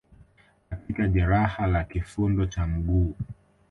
[0.69, 3.15] katika jeraha la kifundo cha mguu